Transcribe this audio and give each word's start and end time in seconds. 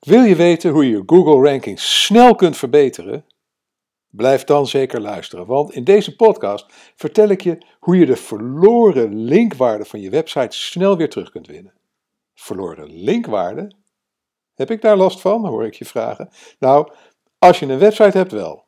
Wil 0.00 0.22
je 0.22 0.36
weten 0.36 0.70
hoe 0.70 0.84
je 0.84 0.90
je 0.90 1.02
Google 1.06 1.50
ranking 1.50 1.80
snel 1.80 2.34
kunt 2.34 2.56
verbeteren? 2.56 3.24
Blijf 4.08 4.44
dan 4.44 4.66
zeker 4.66 5.00
luisteren, 5.00 5.46
want 5.46 5.72
in 5.72 5.84
deze 5.84 6.16
podcast 6.16 6.66
vertel 6.96 7.28
ik 7.28 7.40
je 7.40 7.58
hoe 7.78 7.96
je 7.96 8.06
de 8.06 8.16
verloren 8.16 9.14
linkwaarde 9.14 9.84
van 9.84 10.00
je 10.00 10.10
website 10.10 10.56
snel 10.56 10.96
weer 10.96 11.08
terug 11.08 11.30
kunt 11.30 11.46
winnen. 11.46 11.74
Verloren 12.34 13.02
linkwaarde? 13.02 13.72
Heb 14.54 14.70
ik 14.70 14.80
daar 14.80 14.96
last 14.96 15.20
van, 15.20 15.46
hoor 15.46 15.64
ik 15.64 15.74
je 15.74 15.84
vragen? 15.84 16.28
Nou, 16.58 16.92
als 17.38 17.58
je 17.58 17.66
een 17.66 17.78
website 17.78 18.18
hebt 18.18 18.32
wel. 18.32 18.64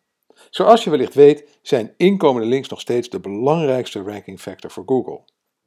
Zoals 0.51 0.85
je 0.85 0.91
wellicht 0.91 1.15
weet, 1.15 1.59
zijn 1.63 1.95
inkomende 1.97 2.49
links 2.49 2.69
nog 2.69 2.81
steeds 2.81 3.09
de 3.09 3.21
belangrijkste 3.21 4.03
ranking 4.03 4.41
factor 4.41 4.71
voor 4.71 4.85
Google. 4.87 5.25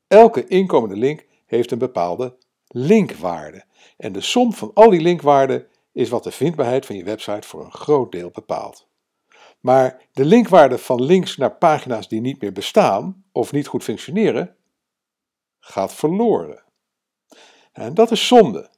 Elke 0.07 0.47
inkomende 0.47 0.95
link 0.95 1.25
heeft 1.45 1.71
een 1.71 1.77
bepaalde 1.77 2.37
linkwaarde. 2.77 3.65
En 3.97 4.11
de 4.11 4.21
som 4.21 4.53
van 4.53 4.71
al 4.73 4.89
die 4.89 5.01
linkwaarden 5.01 5.67
is 5.91 6.09
wat 6.09 6.23
de 6.23 6.31
vindbaarheid 6.31 6.85
van 6.85 6.95
je 6.95 7.03
website 7.03 7.47
voor 7.47 7.65
een 7.65 7.71
groot 7.71 8.11
deel 8.11 8.29
bepaalt. 8.29 8.87
Maar 9.59 10.07
de 10.11 10.25
linkwaarde 10.25 10.77
van 10.77 11.03
links 11.03 11.37
naar 11.37 11.57
pagina's 11.57 12.07
die 12.07 12.21
niet 12.21 12.41
meer 12.41 12.51
bestaan 12.51 13.25
of 13.31 13.51
niet 13.51 13.67
goed 13.67 13.83
functioneren, 13.83 14.55
gaat 15.59 15.93
verloren. 15.93 16.63
En 17.71 17.93
dat 17.93 18.11
is 18.11 18.27
zonde. 18.27 18.69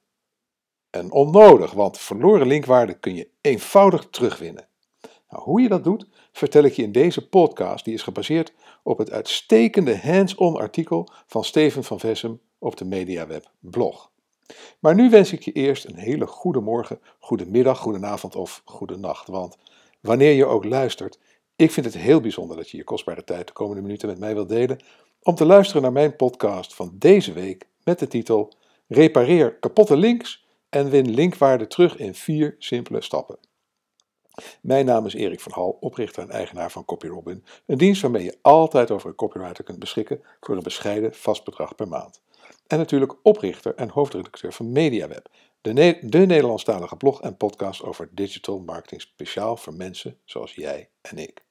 En 0.90 1.12
onnodig, 1.12 1.72
want 1.72 1.98
verloren 1.98 2.48
linkwaarde 2.48 3.00
kun 3.00 3.16
je 3.16 3.30
eenvoudig 3.42 4.08
terugwinnen. 4.10 4.68
Nou, 5.30 5.44
hoe 5.44 5.62
je 5.62 5.70
dat 5.70 5.84
doet, 5.84 6.08
vertel 6.32 6.64
ik 6.64 6.74
je 6.74 6.84
in 6.84 6.92
deze 6.92 7.30
podcast, 7.30 7.86
die 7.86 7.94
is 7.94 8.04
gebaseerd 8.04 8.54
op 8.84 8.98
het 8.98 9.12
uitstekende 9.12 9.98
hands-on 9.98 10.56
artikel 10.56 11.10
van 11.28 11.44
Steven 11.44 11.84
van 11.84 12.00
Vessem 12.00 12.42
op 12.60 12.78
de 12.78 12.86
MediaWeb 12.86 13.52
blog. 13.60 14.12
Maar 14.80 14.96
nu 14.96 15.10
wens 15.10 15.34
ik 15.34 15.42
je 15.42 15.52
eerst 15.52 15.86
een 15.86 15.96
hele 15.96 16.28
goede 16.28 16.60
morgen, 16.60 17.02
goede 17.20 17.46
middag, 17.46 17.80
goede 17.80 18.06
avond 18.06 18.36
of 18.36 18.62
goede 18.66 18.98
nacht. 18.98 19.28
Want 19.28 19.58
wanneer 20.02 20.32
je 20.32 20.46
ook 20.46 20.64
luistert, 20.64 21.20
ik 21.56 21.72
vind 21.72 21.86
het 21.86 21.98
heel 21.98 22.22
bijzonder 22.22 22.58
dat 22.58 22.70
je 22.70 22.78
je 22.78 22.84
kostbare 22.84 23.24
tijd 23.24 23.48
de 23.48 23.54
komende 23.54 23.82
minuten 23.82 24.08
met 24.08 24.20
mij 24.20 24.34
wilt 24.34 24.50
delen 24.50 24.80
om 25.22 25.36
te 25.36 25.46
luisteren 25.46 25.82
naar 25.82 25.92
mijn 25.92 26.16
podcast 26.16 26.76
van 26.76 26.92
deze 26.94 27.34
week 27.34 27.68
met 27.84 28.00
de 28.00 28.08
titel 28.08 28.54
Repareer 28.88 29.54
kapotte 29.60 29.98
links 29.98 30.46
en 30.70 30.90
win 30.90 31.10
linkwaarde 31.10 31.68
terug 31.68 31.98
in 31.98 32.16
vier 32.16 32.56
simpele 32.60 33.02
stappen. 33.02 33.38
Mijn 34.62 34.86
naam 34.86 35.06
is 35.06 35.14
Erik 35.14 35.40
van 35.40 35.52
Hal, 35.52 35.78
oprichter 35.80 36.24
en 36.24 36.30
eigenaar 36.30 36.72
van 36.72 36.86
CopyRobin, 36.86 37.44
een 37.66 37.78
dienst 37.78 38.02
waarmee 38.02 38.24
je 38.24 38.38
altijd 38.42 38.92
over 38.92 39.10
een 39.10 39.16
copywriter 39.16 39.64
kunt 39.64 39.80
beschikken 39.80 40.22
voor 40.40 40.56
een 40.56 40.64
bescheiden 40.64 41.14
vast 41.14 41.44
bedrag 41.44 41.76
per 41.76 41.88
maand. 41.88 42.22
En 42.68 42.78
natuurlijk 42.78 43.16
oprichter 43.24 43.76
en 43.76 43.90
hoofdredacteur 43.90 44.54
van 44.54 44.72
MediaWeb, 44.72 45.30
de, 45.62 46.00
de 46.02 46.26
Nederlandstalige 46.26 46.96
blog 46.96 47.22
en 47.22 47.38
podcast 47.38 47.84
over 47.84 48.10
digital 48.12 48.60
marketing 48.60 49.02
speciaal 49.02 49.58
voor 49.58 49.74
mensen 49.74 50.20
zoals 50.26 50.56
jij 50.56 50.90
en 51.02 51.18
ik. 51.18 51.46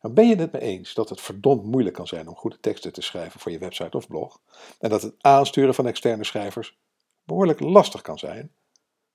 Nou 0.00 0.14
ben 0.14 0.28
je 0.28 0.36
het 0.36 0.52
me 0.52 0.60
eens 0.60 0.94
dat 0.94 1.08
het 1.08 1.20
verdomd 1.20 1.64
moeilijk 1.64 1.94
kan 1.94 2.06
zijn 2.06 2.28
om 2.28 2.36
goede 2.36 2.60
teksten 2.60 2.92
te 2.92 3.02
schrijven 3.02 3.40
voor 3.40 3.52
je 3.52 3.58
website 3.58 3.96
of 3.96 4.08
blog, 4.08 4.40
en 4.78 4.90
dat 4.90 5.02
het 5.02 5.14
aansturen 5.20 5.74
van 5.74 5.86
externe 5.86 6.24
schrijvers 6.24 6.78
behoorlijk 7.24 7.60
lastig 7.60 8.02
kan 8.02 8.18
zijn? 8.18 8.52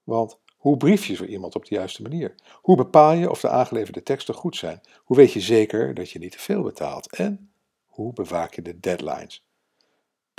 Want 0.04 0.40
hoe 0.58 0.78
brief 0.78 1.06
je 1.06 1.16
zo 1.16 1.24
iemand 1.24 1.56
op 1.56 1.66
de 1.66 1.76
juiste 1.76 2.02
manier? 2.02 2.36
Hoe 2.62 2.76
bepaal 2.76 3.14
je 3.14 3.30
of 3.30 3.42
de 3.42 3.50
aangeleverde 3.50 4.04
teksten 4.04 4.34
goed 4.34 4.56
zijn? 4.56 4.82
Hoe 5.04 5.18
weet 5.18 5.34
je 5.34 5.40
zeker 5.40 5.94
dat 5.94 6.10
je 6.10 6.20
niet 6.20 6.32
te 6.32 6.40
veel 6.40 6.64
betaalt? 6.64 7.16
En 7.16 7.52
hoe 7.86 8.14
bewaak 8.14 8.54
je 8.54 8.62
de 8.62 8.80
deadlines? 8.80 9.49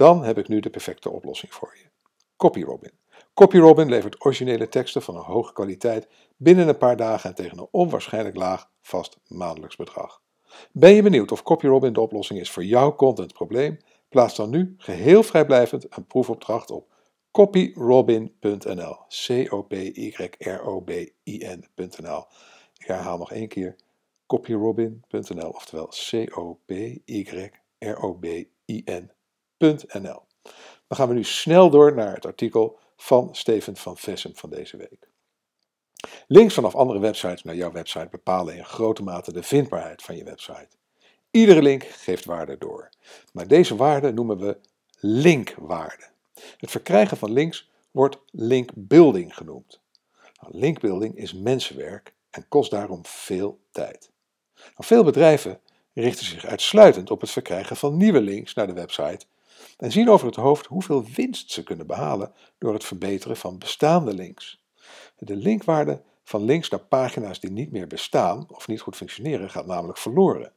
Dan 0.01 0.25
heb 0.25 0.39
ik 0.39 0.49
nu 0.49 0.61
de 0.61 0.71
perfecte 0.71 1.11
oplossing 1.11 1.55
voor 1.55 1.77
je. 1.77 1.89
CopyRobin. 2.37 2.93
CopyRobin 3.35 3.89
levert 3.89 4.25
originele 4.25 4.69
teksten 4.69 5.03
van 5.03 5.17
een 5.17 5.23
hoge 5.23 5.53
kwaliteit 5.53 6.09
binnen 6.37 6.69
een 6.69 6.79
paar 6.79 6.97
dagen 6.97 7.31
en 7.31 7.37
tegen 7.37 7.59
een 7.59 7.69
onwaarschijnlijk 7.71 8.37
laag 8.37 8.71
vast 8.81 9.19
maandelijks 9.27 9.77
bedrag. 9.77 10.23
Ben 10.73 10.95
je 10.95 11.03
benieuwd 11.03 11.33
of 11.33 11.43
CopyRobin 11.43 11.93
de 11.93 12.01
oplossing 12.01 12.41
is 12.41 12.51
voor 12.51 12.65
jouw 12.65 12.95
contentprobleem? 12.95 13.79
Plaats 14.09 14.37
dan 14.37 14.51
nu 14.51 14.75
geheel 14.79 15.23
vrijblijvend 15.23 15.97
een 15.97 16.07
proefopdracht 16.07 16.71
op 16.71 16.93
copyrobin.nl. 17.31 18.97
C-O-P-Y-R-O-B-I-N.nl. 19.09 20.15
Ik 22.79 22.87
herhaal 22.87 23.19
nog 23.19 23.33
één 23.33 23.49
keer 23.49 23.77
copyrobin.nl, 24.27 25.49
oftewel 25.49 25.89
C-O-P-Y-R-O-B-I-N.nl. 29.61 30.23
Dan 30.87 30.99
gaan 30.99 31.09
we 31.09 31.15
nu 31.15 31.25
snel 31.25 31.71
door 31.71 31.95
naar 31.95 32.15
het 32.15 32.27
artikel 32.27 32.79
van 32.97 33.29
Steven 33.33 33.77
van 33.77 33.97
Vessem 33.97 34.37
van 34.37 34.51
deze 34.51 34.77
week. 34.77 35.09
Links 36.27 36.55
vanaf 36.55 36.75
andere 36.75 36.99
websites 36.99 37.43
naar 37.43 37.55
jouw 37.55 37.73
website 37.73 38.09
bepalen 38.11 38.57
in 38.57 38.65
grote 38.65 39.03
mate 39.03 39.33
de 39.33 39.43
vindbaarheid 39.43 40.03
van 40.03 40.17
je 40.17 40.25
website. 40.25 40.69
Iedere 41.31 41.63
link 41.63 41.85
geeft 41.85 42.25
waarde 42.25 42.59
door, 42.59 42.89
maar 43.33 43.47
deze 43.47 43.77
waarde 43.77 44.13
noemen 44.13 44.39
we 44.39 44.59
linkwaarde. 45.01 46.09
Het 46.57 46.71
verkrijgen 46.71 47.17
van 47.17 47.33
links 47.33 47.71
wordt 47.91 48.19
linkbuilding 48.31 49.37
genoemd. 49.37 49.81
Nou, 50.41 50.59
linkbuilding 50.59 51.17
is 51.17 51.35
mensenwerk 51.35 52.15
en 52.31 52.49
kost 52.49 52.71
daarom 52.71 53.07
veel 53.07 53.61
tijd. 53.71 54.11
Nou, 54.55 54.73
veel 54.77 55.05
bedrijven 55.05 55.61
richten 55.93 56.27
zich 56.27 56.45
uitsluitend 56.45 57.11
op 57.11 57.21
het 57.21 57.31
verkrijgen 57.31 57.77
van 57.77 57.97
nieuwe 57.97 58.21
links 58.21 58.55
naar 58.55 58.67
de 58.67 58.73
website 58.73 59.27
en 59.81 59.93
zien 59.93 60.11
over 60.11 60.27
het 60.27 60.37
hoofd 60.37 60.67
hoeveel 60.67 61.05
winst 61.05 61.51
ze 61.51 61.63
kunnen 61.63 61.87
behalen 61.87 62.33
door 62.59 62.73
het 62.73 62.85
verbeteren 62.85 63.37
van 63.37 63.59
bestaande 63.59 64.15
links. 64.15 64.65
De 65.17 65.37
linkwaarde 65.37 66.03
van 66.23 66.43
links 66.43 66.69
naar 66.69 66.85
pagina's 66.85 67.41
die 67.41 67.51
niet 67.51 67.73
meer 67.73 67.87
bestaan 67.87 68.47
of 68.49 68.67
niet 68.67 68.81
goed 68.81 68.97
functioneren 68.97 69.51
gaat 69.51 69.67
namelijk 69.67 69.99
verloren. 69.99 70.53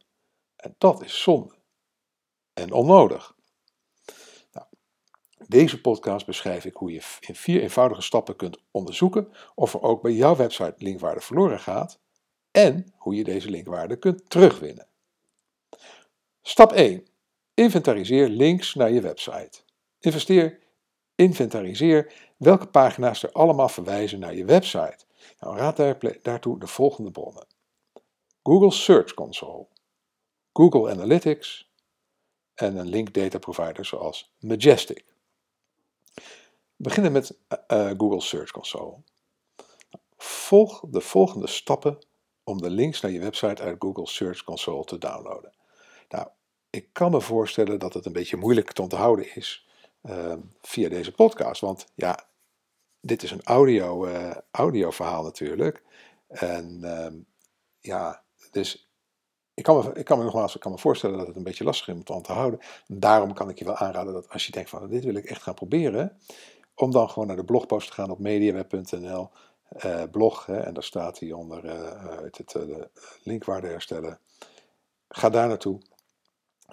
En 0.56 0.76
dat 0.78 1.04
is 1.04 1.22
zonde. 1.22 1.56
En 2.54 2.72
onnodig. 2.72 3.36
Deze 5.48 5.82
podcast 5.82 6.26
beschrijf 6.26 6.66
ik 6.66 6.76
hoe 6.76 6.92
je 6.92 7.02
in 7.20 7.36
vier 7.36 7.62
eenvoudige 7.62 8.02
stappen 8.02 8.36
kunt 8.36 8.58
onderzoeken 8.72 9.32
of 9.56 9.74
er 9.74 9.82
ook 9.82 10.02
bij 10.02 10.12
jouw 10.12 10.36
website 10.36 10.76
linkwaarde 10.78 11.22
verloren 11.22 11.60
gaat 11.60 12.00
en 12.52 12.94
hoe 12.98 13.16
je 13.16 13.24
deze 13.24 13.50
linkwaarde 13.50 13.96
kunt 13.96 14.30
terugwinnen. 14.30 14.88
Stap 16.42 16.72
1. 16.72 17.08
Inventariseer 17.54 18.28
links 18.28 18.74
naar 18.74 18.92
je 18.92 19.02
website. 19.02 19.62
Investeer, 20.00 20.60
inventariseer 21.16 22.14
welke 22.38 22.68
pagina's 22.68 23.24
er 23.24 23.32
allemaal 23.32 23.70
verwijzen 23.70 24.20
naar 24.20 24.36
je 24.36 24.46
website. 24.46 25.06
Nou, 25.40 25.58
raad 25.58 25.78
daar, 25.78 25.98
daartoe 26.22 26.60
de 26.60 26.68
volgende 26.68 27.12
bronnen. 27.12 27.48
Google 28.44 28.72
Search 28.72 29.14
Console, 29.14 29.68
Google 30.54 30.92
Analytics 30.92 31.72
en 32.54 32.76
een 32.76 32.88
link 32.88 33.14
data 33.14 33.38
provider 33.38 33.86
zoals 33.86 34.34
Majestic. 34.40 35.06
Beginnen 36.76 37.12
met 37.12 37.38
uh, 37.68 37.92
Google 37.98 38.22
Search 38.22 38.52
Console. 38.52 38.98
Volg 40.18 40.84
de 40.90 41.02
volgende 41.02 41.48
stappen 41.48 42.00
om 42.44 42.62
de 42.62 42.70
links 42.70 43.02
naar 43.02 43.12
je 43.12 43.20
website 43.20 43.62
uit 43.62 43.76
Google 43.80 44.08
Search 44.08 44.44
Console 44.44 44.84
te 44.84 44.98
downloaden. 44.98 45.54
Nou, 46.10 46.28
ik 46.74 46.90
kan 46.92 47.12
me 47.12 47.22
voorstellen 47.22 47.80
dat 47.80 47.94
het 47.94 48.06
een 48.06 48.12
beetje 48.12 48.38
moeilijk 48.38 48.72
te 48.72 48.82
onthouden 48.82 49.36
is 49.36 49.68
uh, 50.04 50.34
via 50.62 50.90
deze 50.90 51.12
podcast. 51.12 51.62
Want 51.62 51.86
ja, 51.96 52.28
dit 53.00 53.24
is 53.24 53.32
een 53.32 53.44
audio, 53.44 54.06
uh, 54.06 54.32
audio 54.52 54.92
verhaal 54.92 55.24
natuurlijk. 55.24 55.84
En 56.28 56.80
uh, 56.82 57.08
ja, 57.80 58.24
dus 58.52 58.90
ik 59.54 59.64
kan, 59.64 59.78
me, 59.78 59.94
ik 59.94 60.06
kan 60.06 60.18
me 60.18 60.24
nogmaals 60.24 60.56
ik 60.56 60.62
kan 60.62 60.72
me 60.72 60.78
voorstellen 60.78 61.18
dat 61.18 61.28
het 61.28 61.36
een 61.36 61.44
beetje 61.44 61.64
lastig 61.64 61.88
is 61.88 61.94
om 61.94 62.04
te 62.04 62.14
onthouden. 62.14 62.60
Daarom 62.88 63.34
kan 63.34 63.50
ik 63.50 63.60
je 63.60 63.66
wel 63.66 63.78
aanraden 63.78 64.14
dat 64.14 64.30
als 64.30 64.46
je 64.46 64.52
denkt 64.52 64.70
van 64.70 64.90
dit 64.90 65.04
wil 65.04 65.16
ik 65.16 65.26
echt 65.26 65.42
gaan 65.42 65.54
proberen, 65.54 66.20
om 66.76 66.92
dan 66.92 67.10
gewoon 67.10 67.28
naar 67.28 67.38
de 67.38 67.46
blogpost 67.46 67.88
te 67.88 67.94
gaan 67.94 68.10
op 68.10 68.20
mediaweb.nl, 68.20 69.30
eh, 69.68 70.04
blog, 70.12 70.46
hè, 70.46 70.58
en 70.60 70.74
daar 70.74 70.84
staat 70.84 71.20
hij 71.20 71.32
onder 71.32 71.66
uh, 71.66 72.22
het, 72.22 72.38
het, 72.38 72.52
de 72.52 72.90
linkwaarde 73.24 73.68
herstellen. 73.68 74.20
Ga 75.08 75.30
daar 75.30 75.48
naartoe 75.48 75.80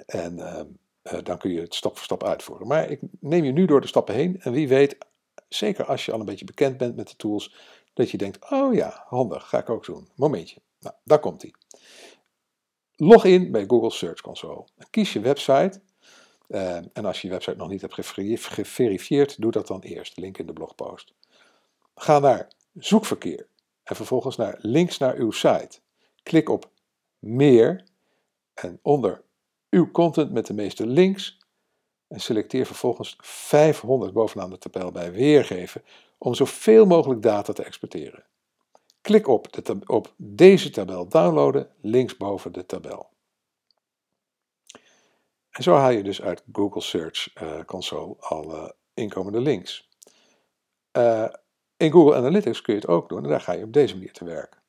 en 0.06 0.38
uh, 0.38 1.22
dan 1.22 1.38
kun 1.38 1.50
je 1.50 1.60
het 1.60 1.75
stap 1.75 1.96
voor 1.96 2.04
stap 2.04 2.25
uitvoeren. 2.25 2.66
Maar 2.66 2.90
ik 2.90 3.00
neem 3.20 3.44
je 3.44 3.52
nu 3.52 3.64
door 3.64 3.81
de 3.81 3.87
stappen 3.87 4.14
heen 4.14 4.40
en 4.40 4.52
wie 4.52 4.69
weet, 4.69 4.96
zeker 5.48 5.84
als 5.84 6.04
je 6.04 6.12
al 6.12 6.20
een 6.20 6.26
beetje 6.26 6.44
bekend 6.44 6.76
bent 6.76 6.96
met 6.96 7.08
de 7.08 7.16
tools, 7.16 7.54
dat 7.92 8.10
je 8.10 8.19
denkt, 8.19 8.50
oh 8.50 8.75
ja, 8.75 9.04
handig, 9.06 9.48
ga 9.48 9.58
ik 9.58 9.70
ook 9.70 9.84
doen. 9.84 10.08
Momentje. 10.14 10.60
Nou, 10.81 10.94
daar 11.04 11.19
komt 11.19 11.42
hij. 11.42 11.54
Log 12.96 13.25
in 13.25 13.50
bij 13.50 13.64
Google 13.66 13.90
Search 13.90 14.20
Console. 14.20 14.64
Kies 14.90 15.12
je 15.12 15.20
website 15.20 15.81
uh, 16.48 16.76
en 16.76 17.04
als 17.04 17.20
je 17.20 17.26
je 17.26 17.32
website 17.32 17.56
nog 17.56 17.69
niet 17.69 17.81
hebt 17.81 17.94
geverifieerd, 18.34 19.40
doe 19.40 19.50
dat 19.50 19.66
dan 19.66 19.81
eerst. 19.81 20.16
Link 20.16 20.38
in 20.38 20.46
de 20.46 20.52
blogpost. 20.52 21.14
Ga 21.94 22.19
naar 22.19 22.48
zoekverkeer 22.75 23.46
en 23.82 23.96
vervolgens 23.96 24.37
naar 24.37 24.58
links 24.58 24.98
naar 24.98 25.14
uw 25.14 25.31
site. 25.31 25.78
Klik 26.22 26.48
op 26.48 26.70
meer 27.19 27.84
en 28.54 28.78
onder 28.82 29.22
uw 29.70 29.90
content 29.90 30.32
met 30.32 30.46
de 30.46 30.55
meeste 30.55 30.87
links 30.87 31.38
en 32.08 32.20
selecteer 32.20 32.67
vervolgens 32.67 33.17
500 33.20 34.12
bovenaan 34.12 34.50
de 34.50 34.58
tabel 34.58 34.93
bij 34.93 35.12
weergeven 35.12 35.82
om 36.19 36.34
zoveel 36.34 36.87
mogelijk 36.87 37.22
data 37.22 37.52
te 37.52 37.62
exporteren. 37.62 38.25
Klik 39.00 39.28
op, 39.28 39.49
op 39.87 40.14
deze 40.17 40.70
tabel 40.70 41.08
downloaden 41.08 41.70
linksboven 41.81 42.52
de 42.52 42.67
tabel. 42.67 43.08
En 45.50 45.62
zo 45.62 45.75
haal 45.75 45.90
je 45.90 46.02
dus 46.02 46.23
uit 46.23 46.43
Google 46.52 46.81
Search 46.81 47.43
uh, 47.43 47.64
Console 47.64 48.16
alle 48.19 48.75
inkomende 48.94 49.40
links. 49.40 49.88
Uh, 50.96 51.28
in 51.76 51.90
Google 51.90 52.16
Analytics 52.16 52.62
kun 52.62 52.75
je 52.75 52.81
het 52.81 52.88
ook 52.88 53.08
doen 53.08 53.23
en 53.23 53.28
daar 53.28 53.40
ga 53.40 53.52
je 53.52 53.64
op 53.64 53.73
deze 53.73 53.94
manier 53.94 54.12
te 54.12 54.25
werk. 54.25 54.61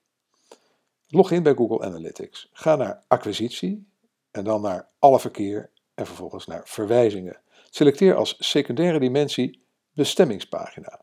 Log 1.08 1.32
in 1.32 1.44
bij 1.44 1.54
Google 1.54 1.86
Analytics. 1.86 2.50
Ga 2.54 2.76
naar 2.76 3.04
acquisitie 3.08 3.91
en 4.32 4.44
dan 4.44 4.62
naar 4.62 4.90
alle 5.00 5.20
verkeer 5.20 5.70
en 5.94 6.06
vervolgens 6.06 6.46
naar 6.46 6.62
verwijzingen. 6.66 7.42
Selecteer 7.70 8.16
als 8.16 8.36
secundaire 8.40 9.00
dimensie 9.00 9.64
bestemmingspagina. 9.94 11.02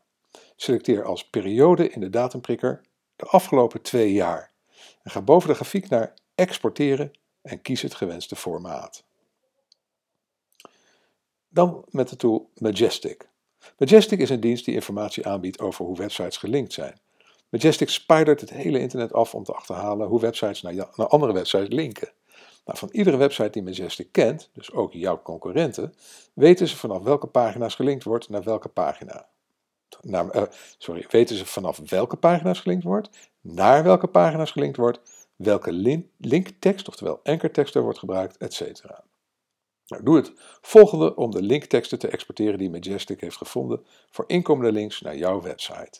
Selecteer 0.55 1.03
als 1.03 1.29
periode 1.29 1.89
in 1.89 1.99
de 1.99 2.09
datumprikker 2.09 2.81
de 3.15 3.25
afgelopen 3.25 3.81
twee 3.81 4.13
jaar. 4.13 4.51
En 5.03 5.11
ga 5.11 5.21
boven 5.21 5.49
de 5.49 5.55
grafiek 5.55 5.89
naar 5.89 6.13
exporteren 6.35 7.11
en 7.41 7.61
kies 7.61 7.81
het 7.81 7.95
gewenste 7.95 8.35
formaat. 8.35 9.03
Dan 11.49 11.85
met 11.89 12.09
de 12.09 12.15
tool 12.15 12.49
Majestic. 12.55 13.29
Majestic 13.77 14.19
is 14.19 14.29
een 14.29 14.39
dienst 14.39 14.65
die 14.65 14.73
informatie 14.73 15.27
aanbiedt 15.27 15.59
over 15.59 15.85
hoe 15.85 15.97
websites 15.97 16.37
gelinkt 16.37 16.73
zijn. 16.73 16.99
Majestic 17.49 17.89
spidert 17.89 18.41
het 18.41 18.49
hele 18.49 18.79
internet 18.79 19.13
af 19.13 19.35
om 19.35 19.43
te 19.43 19.53
achterhalen 19.53 20.07
hoe 20.07 20.19
websites 20.19 20.61
naar, 20.61 20.73
naar 20.73 21.07
andere 21.07 21.33
websites 21.33 21.69
linken. 21.69 22.11
Van 22.77 22.89
iedere 22.91 23.17
website 23.17 23.49
die 23.49 23.63
Majestic 23.63 24.11
kent, 24.11 24.49
dus 24.53 24.71
ook 24.71 24.93
jouw 24.93 25.21
concurrenten, 25.21 25.93
weten 26.33 26.67
ze 26.67 26.77
vanaf 26.77 27.03
welke 27.03 27.27
pagina's 27.27 27.75
gelinkt 27.75 28.03
wordt 28.03 28.29
naar 28.29 28.43
welke 28.43 28.69
pagina. 28.69 29.27
Uh, 30.01 30.43
sorry, 30.77 31.05
weten 31.09 31.35
ze 31.35 31.45
vanaf 31.45 31.81
welke 31.89 32.15
pagina's 32.15 32.59
gelinkt 32.59 32.83
wordt, 32.83 33.09
naar 33.41 33.83
welke 33.83 34.07
pagina's 34.07 34.51
gelinkt 34.51 34.77
wordt, 34.77 34.99
welke 35.35 35.71
link, 35.71 36.05
linktekst, 36.17 36.87
oftewel 36.87 37.19
ankertekst 37.23 37.75
er 37.75 37.81
wordt 37.81 37.99
gebruikt, 37.99 38.37
etc. 38.37 38.83
Nou, 39.87 40.03
doe 40.03 40.15
het 40.15 40.31
volgende 40.61 41.15
om 41.15 41.31
de 41.31 41.41
linkteksten 41.41 41.99
te 41.99 42.07
exporteren 42.07 42.57
die 42.57 42.69
Majestic 42.69 43.21
heeft 43.21 43.37
gevonden 43.37 43.85
voor 44.09 44.23
inkomende 44.27 44.71
links 44.71 45.01
naar 45.01 45.17
jouw 45.17 45.41
website. 45.41 45.99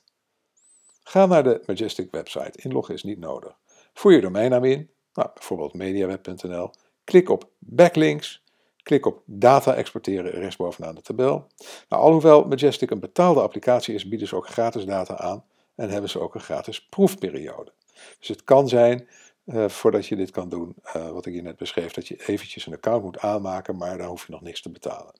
Ga 1.03 1.25
naar 1.25 1.43
de 1.43 1.63
Majestic 1.65 2.11
website. 2.11 2.51
Inloggen 2.61 2.93
is 2.93 3.03
niet 3.03 3.19
nodig. 3.19 3.57
Voer 3.93 4.11
je 4.11 4.21
domeinnaam 4.21 4.63
in, 4.63 4.89
nou, 5.13 5.29
bijvoorbeeld 5.33 5.73
mediaweb.nl. 5.73 6.71
Klik 7.03 7.29
op 7.29 7.49
backlinks. 7.59 8.43
Klik 8.83 9.05
op 9.05 9.21
data 9.25 9.73
exporteren 9.73 10.31
rechtsbovenaan 10.31 10.95
de 10.95 11.01
tabel. 11.01 11.47
Nou, 11.89 12.03
alhoewel 12.03 12.43
Majestic 12.43 12.91
een 12.91 12.99
betaalde 12.99 13.41
applicatie 13.41 13.93
is, 13.93 14.07
bieden 14.07 14.27
ze 14.27 14.35
ook 14.35 14.47
gratis 14.47 14.85
data 14.85 15.17
aan 15.17 15.45
en 15.75 15.89
hebben 15.89 16.09
ze 16.09 16.19
ook 16.19 16.35
een 16.35 16.41
gratis 16.41 16.87
proefperiode. 16.87 17.73
Dus 18.19 18.27
het 18.27 18.43
kan 18.43 18.67
zijn 18.67 19.07
uh, 19.45 19.69
voordat 19.69 20.05
je 20.05 20.15
dit 20.15 20.31
kan 20.31 20.49
doen, 20.49 20.75
uh, 20.95 21.09
wat 21.09 21.25
ik 21.25 21.33
je 21.33 21.41
net 21.41 21.57
beschreef, 21.57 21.93
dat 21.93 22.07
je 22.07 22.27
eventjes 22.27 22.65
een 22.65 22.73
account 22.73 23.03
moet 23.03 23.19
aanmaken, 23.19 23.77
maar 23.77 23.97
daar 23.97 24.07
hoef 24.07 24.25
je 24.25 24.31
nog 24.31 24.41
niks 24.41 24.61
te 24.61 24.71
betalen. 24.71 25.13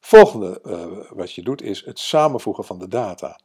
Volgende 0.00 0.60
uh, 0.64 1.10
wat 1.10 1.32
je 1.32 1.42
doet 1.42 1.62
is 1.62 1.84
het 1.84 1.98
samenvoegen 1.98 2.64
van 2.64 2.78
de 2.78 2.88
data. 2.88 3.40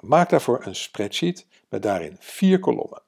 Maak 0.00 0.30
daarvoor 0.30 0.66
een 0.66 0.74
spreadsheet 0.74 1.46
met 1.68 1.82
daarin 1.82 2.16
vier 2.20 2.58
kolommen. 2.58 3.02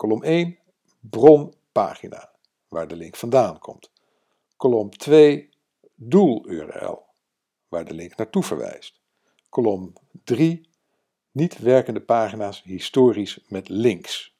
Kolom 0.00 0.22
1, 0.22 0.58
bronpagina, 1.00 2.30
waar 2.68 2.88
de 2.88 2.96
link 2.96 3.16
vandaan 3.16 3.58
komt. 3.58 3.92
Kolom 4.56 4.90
2, 4.90 5.48
doel-URL, 5.94 7.04
waar 7.68 7.84
de 7.84 7.94
link 7.94 8.16
naartoe 8.16 8.42
verwijst. 8.42 9.00
Kolom 9.48 9.92
3, 10.24 10.68
niet 11.32 11.58
werkende 11.58 12.00
pagina's 12.00 12.62
historisch 12.62 13.44
met 13.48 13.68
links. 13.68 14.36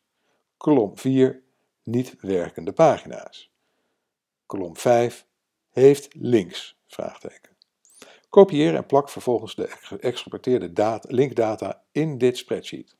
Kolom 0.56 0.98
4, 0.98 1.42
niet 1.82 2.16
werkende 2.20 2.72
pagina's. 2.72 3.52
Kolom 4.46 4.76
5, 4.76 5.26
heeft 5.70 6.14
links, 6.14 6.80
vraagteken. 6.86 7.56
Kopieer 8.28 8.74
en 8.74 8.86
plak 8.86 9.08
vervolgens 9.08 9.54
de 9.54 9.66
geëxporteerde 9.68 11.00
linkdata 11.08 11.82
in 11.92 12.18
dit 12.18 12.36
spreadsheet. 12.36 12.98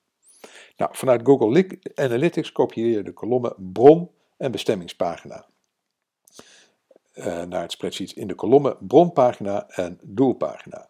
Nou, 0.81 0.97
vanuit 0.97 1.21
Google 1.25 1.79
Analytics 1.95 2.53
kopieer 2.53 2.97
je 2.97 3.03
de 3.03 3.13
kolommen 3.13 3.55
bron 3.73 4.11
en 4.37 4.51
bestemmingspagina 4.51 5.47
uh, 7.15 7.43
naar 7.43 7.63
het 7.63 7.73
spreadsheet 7.73 8.13
in 8.13 8.27
de 8.27 8.35
kolommen 8.35 8.77
bronpagina 8.81 9.69
en 9.69 9.99
doelpagina. 10.03 10.89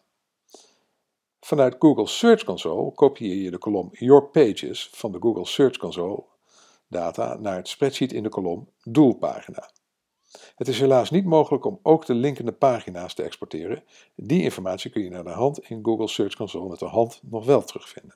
Vanuit 1.40 1.76
Google 1.78 2.06
Search 2.06 2.44
Console 2.44 2.92
kopieer 2.92 3.34
je 3.34 3.50
de 3.50 3.58
kolom 3.58 3.88
Your 3.92 4.24
Pages 4.24 4.90
van 4.92 5.12
de 5.12 5.18
Google 5.20 5.46
Search 5.46 5.76
Console 5.76 6.24
data 6.88 7.36
naar 7.36 7.56
het 7.56 7.68
spreadsheet 7.68 8.12
in 8.12 8.22
de 8.22 8.28
kolom 8.28 8.68
doelpagina. 8.82 9.70
Het 10.54 10.68
is 10.68 10.80
helaas 10.80 11.10
niet 11.10 11.24
mogelijk 11.24 11.64
om 11.64 11.78
ook 11.82 12.06
de 12.06 12.14
linkende 12.14 12.52
pagina's 12.52 13.14
te 13.14 13.22
exporteren. 13.22 13.84
Die 14.14 14.42
informatie 14.42 14.90
kun 14.90 15.02
je 15.02 15.10
naar 15.10 15.24
de 15.24 15.30
hand 15.30 15.58
in 15.58 15.84
Google 15.84 16.08
Search 16.08 16.34
Console 16.34 16.68
met 16.68 16.78
de 16.78 16.86
hand 16.86 17.20
nog 17.22 17.44
wel 17.44 17.62
terugvinden. 17.62 18.14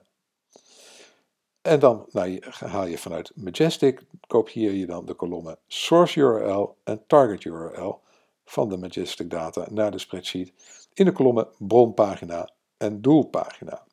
En 1.64 1.80
dan 1.80 2.06
nou, 2.10 2.42
haal 2.50 2.86
je 2.86 2.98
vanuit 2.98 3.32
Majestic, 3.34 4.02
kopieer 4.26 4.72
je 4.72 4.86
dan 4.86 5.06
de 5.06 5.14
kolommen 5.14 5.58
Source 5.66 6.20
URL 6.20 6.76
en 6.82 7.06
Target 7.06 7.44
URL 7.44 8.00
van 8.44 8.68
de 8.68 8.76
Majestic 8.76 9.30
data 9.30 9.66
naar 9.70 9.90
de 9.90 9.98
spreadsheet 9.98 10.52
in 10.92 11.04
de 11.04 11.12
kolommen 11.12 11.48
bronpagina 11.58 12.50
en 12.76 13.02
doelpagina. 13.02 13.86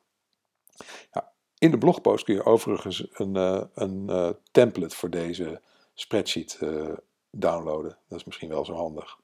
in 1.58 1.70
de 1.70 1.78
blogpost 1.78 2.24
kun 2.24 2.34
je 2.34 2.44
overigens 2.44 3.06
een, 3.12 3.34
uh, 3.36 3.62
een 3.74 4.06
uh, 4.10 4.30
template 4.50 4.96
voor 4.96 5.10
deze 5.10 5.60
spreadsheet 5.94 6.58
uh, 6.62 6.92
downloaden. 7.30 7.98
Dat 8.08 8.18
is 8.18 8.24
misschien 8.24 8.48
wel 8.48 8.64
zo 8.64 8.74
handig. 8.74 9.18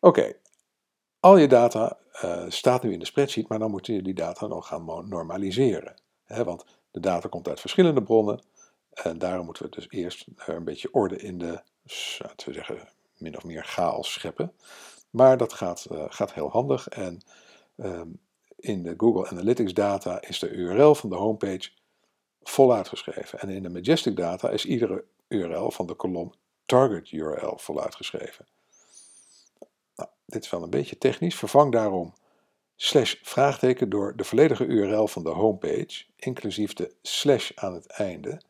Oké, 0.00 0.32
al 1.20 1.36
je 1.36 1.48
data 1.48 1.98
staat 2.48 2.82
nu 2.82 2.92
in 2.92 2.98
de 2.98 3.04
spreadsheet, 3.04 3.48
maar 3.48 3.58
dan 3.58 3.70
moet 3.70 3.86
je 3.86 4.02
die 4.02 4.14
data 4.14 4.46
nog 4.46 4.66
gaan 4.66 4.84
normaliseren. 5.08 6.06
Want 6.28 6.64
de 6.90 7.00
data 7.00 7.28
komt 7.28 7.48
uit 7.48 7.60
verschillende 7.60 8.02
bronnen. 8.02 8.42
En 8.92 9.18
daarom 9.18 9.44
moeten 9.44 9.62
we 9.62 9.70
dus 9.70 9.86
eerst 9.88 10.26
een 10.36 10.64
beetje 10.64 10.92
orde 10.92 11.16
in 11.16 11.38
de, 11.38 11.62
laten 12.18 12.48
we 12.48 12.52
zeggen, 12.52 12.88
min 13.16 13.36
of 13.36 13.44
meer 13.44 13.64
chaos 13.64 14.12
scheppen. 14.12 14.52
Maar 15.10 15.36
dat 15.36 15.52
gaat, 15.52 15.86
uh, 15.92 16.04
gaat 16.08 16.34
heel 16.34 16.50
handig. 16.50 16.88
En 16.88 17.20
um, 17.76 18.20
in 18.56 18.82
de 18.82 18.94
Google 18.96 19.28
Analytics 19.28 19.74
data 19.74 20.20
is 20.20 20.38
de 20.38 20.48
URL 20.48 20.94
van 20.94 21.08
de 21.08 21.16
homepage 21.16 21.70
voluit 22.42 22.88
geschreven. 22.88 23.40
En 23.40 23.48
in 23.48 23.62
de 23.62 23.68
Majestic 23.68 24.16
data 24.16 24.50
is 24.50 24.64
iedere 24.64 25.04
URL 25.28 25.70
van 25.70 25.86
de 25.86 25.94
kolom 25.94 26.32
target 26.66 27.10
URL 27.10 27.58
voluit 27.58 27.94
geschreven. 27.94 28.46
Nou, 29.96 30.08
dit 30.26 30.44
is 30.44 30.50
wel 30.50 30.62
een 30.62 30.70
beetje 30.70 30.98
technisch. 30.98 31.34
Vervang 31.34 31.72
daarom 31.72 32.14
slash 32.80 33.14
vraagteken 33.22 33.88
door 33.88 34.16
de 34.16 34.24
volledige 34.24 34.64
URL 34.64 35.06
van 35.06 35.22
de 35.22 35.30
homepage, 35.30 36.04
inclusief 36.16 36.72
de 36.72 36.94
slash 37.02 37.50
aan 37.54 37.74
het 37.74 37.86
einde. 37.86 38.40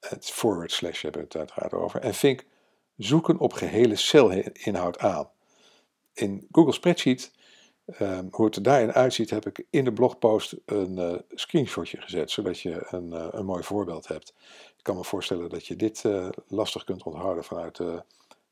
Het 0.00 0.30
forward 0.30 0.72
slash 0.72 1.02
hebben 1.02 1.20
we 1.20 1.26
het 1.26 1.36
uiteraard 1.36 1.72
over. 1.72 2.00
En 2.00 2.14
vink 2.14 2.44
zoeken 2.96 3.38
op 3.38 3.52
gehele 3.52 3.96
celinhoud 3.96 4.98
aan. 4.98 5.30
In 6.12 6.46
Google 6.52 6.72
Spreadsheet, 6.72 7.32
um, 8.00 8.28
hoe 8.30 8.44
het 8.44 8.56
er 8.56 8.62
daarin 8.62 8.92
uitziet, 8.92 9.30
heb 9.30 9.46
ik 9.46 9.66
in 9.70 9.84
de 9.84 9.92
blogpost 9.92 10.56
een 10.64 10.96
uh, 10.96 11.14
screenshotje 11.30 12.00
gezet, 12.00 12.30
zodat 12.30 12.60
je 12.60 12.86
een, 12.90 13.08
uh, 13.12 13.26
een 13.30 13.44
mooi 13.44 13.62
voorbeeld 13.62 14.08
hebt. 14.08 14.34
Ik 14.76 14.82
kan 14.82 14.96
me 14.96 15.04
voorstellen 15.04 15.48
dat 15.48 15.66
je 15.66 15.76
dit 15.76 16.04
uh, 16.04 16.28
lastig 16.48 16.84
kunt 16.84 17.02
onthouden 17.02 17.44
vanuit 17.44 17.76
de 17.76 18.02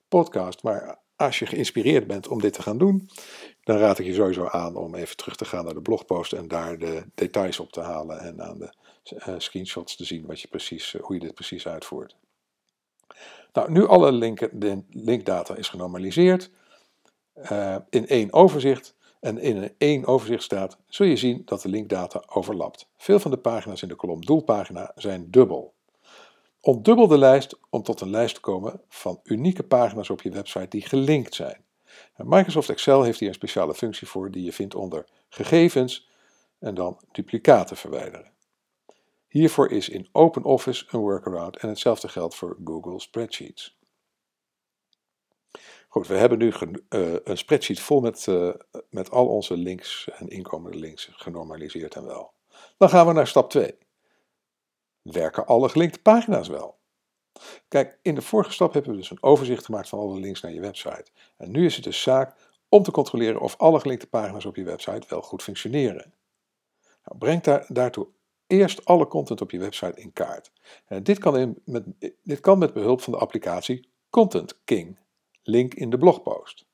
podcast, 0.08 0.62
maar 0.62 0.98
als 1.18 1.38
je 1.38 1.46
geïnspireerd 1.46 2.06
bent 2.06 2.28
om 2.28 2.40
dit 2.40 2.52
te 2.52 2.62
gaan 2.62 2.78
doen, 2.78 3.10
dan 3.64 3.76
raad 3.76 3.98
ik 3.98 4.06
je 4.06 4.14
sowieso 4.14 4.46
aan 4.46 4.76
om 4.76 4.94
even 4.94 5.16
terug 5.16 5.36
te 5.36 5.44
gaan 5.44 5.64
naar 5.64 5.74
de 5.74 5.80
blogpost 5.80 6.32
en 6.32 6.48
daar 6.48 6.78
de 6.78 7.04
details 7.14 7.60
op 7.60 7.72
te 7.72 7.80
halen 7.80 8.20
en 8.20 8.42
aan 8.42 8.58
de 8.58 8.72
uh, 9.28 9.34
screenshots 9.38 9.96
te 9.96 10.04
zien 10.04 10.26
wat 10.26 10.40
je 10.40 10.48
precies, 10.48 10.94
uh, 10.94 11.02
hoe 11.02 11.14
je 11.14 11.20
dit 11.20 11.34
precies 11.34 11.66
uitvoert. 11.66 12.16
Nou, 13.52 13.70
nu 13.70 13.86
alle 13.86 14.34
de 14.52 14.82
linkdata 14.90 15.56
is 15.56 15.68
genormaliseerd 15.68 16.50
uh, 17.50 17.76
in 17.90 18.06
één 18.06 18.32
overzicht 18.32 18.94
en 19.20 19.38
in 19.38 19.74
één 19.78 20.06
overzicht 20.06 20.42
staat, 20.42 20.78
zul 20.86 21.06
je 21.06 21.16
zien 21.16 21.42
dat 21.44 21.62
de 21.62 21.68
linkdata 21.68 22.22
overlapt. 22.26 22.88
Veel 22.96 23.18
van 23.18 23.30
de 23.30 23.36
pagina's 23.36 23.82
in 23.82 23.88
de 23.88 23.94
kolom 23.94 24.24
doelpagina 24.24 24.92
zijn 24.94 25.30
dubbel. 25.30 25.74
Ontdubbel 26.60 27.06
de 27.06 27.18
lijst 27.18 27.58
om 27.70 27.82
tot 27.82 28.00
een 28.00 28.10
lijst 28.10 28.34
te 28.34 28.40
komen 28.40 28.80
van 28.88 29.20
unieke 29.24 29.62
pagina's 29.62 30.10
op 30.10 30.22
je 30.22 30.30
website 30.30 30.68
die 30.68 30.82
gelinkt 30.82 31.34
zijn. 31.34 31.64
Microsoft 32.16 32.68
Excel 32.68 33.02
heeft 33.02 33.18
hier 33.18 33.28
een 33.28 33.34
speciale 33.34 33.74
functie 33.74 34.06
voor 34.06 34.30
die 34.30 34.44
je 34.44 34.52
vindt 34.52 34.74
onder 34.74 35.06
gegevens 35.28 36.08
en 36.58 36.74
dan 36.74 37.00
duplicaten 37.12 37.76
verwijderen. 37.76 38.32
Hiervoor 39.28 39.70
is 39.70 39.88
in 39.88 40.08
OpenOffice 40.12 40.86
een 40.90 41.00
workaround 41.00 41.56
en 41.56 41.68
hetzelfde 41.68 42.08
geldt 42.08 42.34
voor 42.34 42.56
Google 42.64 43.00
Spreadsheets. 43.00 43.78
Goed, 45.88 46.06
we 46.06 46.16
hebben 46.16 46.38
nu 46.38 46.52
uh, 46.90 47.14
een 47.24 47.38
spreadsheet 47.38 47.80
vol 47.80 48.00
met, 48.00 48.26
uh, 48.26 48.54
met 48.90 49.10
al 49.10 49.26
onze 49.26 49.56
links 49.56 50.08
en 50.10 50.28
inkomende 50.28 50.78
links 50.78 51.08
genormaliseerd 51.12 51.94
en 51.94 52.04
wel. 52.04 52.32
Dan 52.78 52.88
gaan 52.88 53.06
we 53.06 53.12
naar 53.12 53.26
stap 53.26 53.50
2. 53.50 53.78
Werken 55.02 55.46
alle 55.46 55.68
gelinkte 55.68 56.02
pagina's 56.02 56.48
wel? 56.48 56.78
Kijk, 57.68 57.98
in 58.02 58.14
de 58.14 58.22
vorige 58.22 58.52
stap 58.52 58.72
hebben 58.72 58.90
we 58.90 58.98
dus 58.98 59.10
een 59.10 59.22
overzicht 59.22 59.64
gemaakt 59.64 59.88
van 59.88 59.98
alle 59.98 60.20
links 60.20 60.40
naar 60.40 60.52
je 60.52 60.60
website. 60.60 61.06
En 61.36 61.50
nu 61.50 61.64
is 61.64 61.74
het 61.74 61.84
dus 61.84 62.02
zaak 62.02 62.36
om 62.68 62.82
te 62.82 62.90
controleren 62.90 63.40
of 63.40 63.56
alle 63.56 63.80
gelinkte 63.80 64.06
pagina's 64.06 64.44
op 64.44 64.56
je 64.56 64.64
website 64.64 65.06
wel 65.08 65.22
goed 65.22 65.42
functioneren. 65.42 66.14
Nou, 67.04 67.18
breng 67.18 67.42
daar, 67.42 67.64
daartoe 67.68 68.08
eerst 68.48 68.84
alle 68.84 69.06
content 69.06 69.40
op 69.40 69.50
je 69.50 69.58
website 69.58 70.00
in 70.00 70.12
kaart. 70.12 70.52
En 70.86 71.02
dit, 71.02 71.18
kan 71.18 71.56
met, 71.64 71.84
dit 72.22 72.40
kan 72.40 72.58
met 72.58 72.72
behulp 72.72 73.00
van 73.00 73.12
de 73.12 73.18
applicatie 73.18 73.88
Content 74.10 74.58
King, 74.64 74.98
link 75.42 75.74
in 75.74 75.90
de 75.90 75.98
blogpost. 75.98 76.66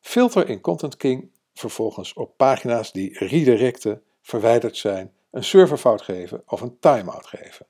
Filter 0.00 0.48
in 0.48 0.60
Content 0.60 0.96
King 0.96 1.32
vervolgens 1.54 2.12
op 2.12 2.36
pagina's 2.36 2.92
die 2.92 3.18
redirecten, 3.18 4.02
verwijderd 4.22 4.76
zijn, 4.76 5.14
een 5.30 5.44
serverfout 5.44 6.02
geven 6.02 6.42
of 6.46 6.60
een 6.60 6.78
timeout 6.78 7.26
geven. 7.26 7.66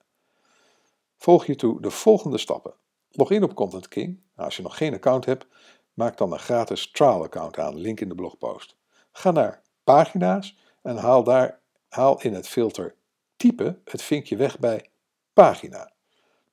Volg 1.16 1.46
hiertoe 1.46 1.80
de 1.80 1.90
volgende 1.90 2.38
stappen. 2.38 2.74
Log 3.10 3.30
in 3.30 3.42
op 3.42 3.54
Content 3.54 3.88
King. 3.88 4.20
Nou, 4.34 4.46
als 4.46 4.56
je 4.56 4.62
nog 4.62 4.76
geen 4.76 4.94
account 4.94 5.24
hebt, 5.24 5.46
maak 5.94 6.16
dan 6.16 6.32
een 6.32 6.38
gratis 6.38 6.90
trial 6.90 7.22
account 7.22 7.58
aan, 7.58 7.76
link 7.76 8.00
in 8.00 8.08
de 8.08 8.14
blogpost. 8.14 8.76
Ga 9.12 9.30
naar 9.30 9.62
pagina's 9.84 10.58
en 10.82 10.96
haal, 10.96 11.24
daar, 11.24 11.60
haal 11.88 12.20
in 12.20 12.34
het 12.34 12.48
filter 12.48 12.94
type 13.36 13.78
het 13.84 14.02
vinkje 14.02 14.36
weg 14.36 14.58
bij 14.58 14.90
pagina. 15.32 15.92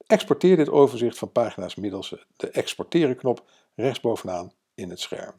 Exporteer 0.06 0.56
dit 0.56 0.70
overzicht 0.70 1.18
van 1.18 1.32
pagina's 1.32 1.76
middels 1.76 2.16
de 2.36 2.50
exporteren 2.50 3.16
knop 3.16 3.50
rechtsbovenaan 3.76 4.52
in 4.74 4.90
het 4.90 5.00
scherm. 5.00 5.34